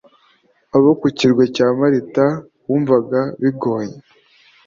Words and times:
abo 0.75 0.89
ku 0.99 1.07
kirwa 1.17 1.43
cya 1.55 1.67
Malita 1.79 2.25
bumvaga 2.65 3.21
bigoye 3.41 3.93